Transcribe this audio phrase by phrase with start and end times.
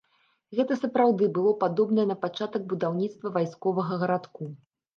[0.59, 4.53] Гэта сапраўды было падобнае на пачатак будаўніцтва вайсковага гарадку.